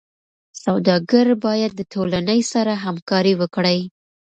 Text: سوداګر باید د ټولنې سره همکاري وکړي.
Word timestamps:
سوداګر 0.63 1.27
باید 1.45 1.71
د 1.75 1.81
ټولنې 1.93 2.39
سره 2.51 2.73
همکاري 2.85 3.33
وکړي. 3.41 3.79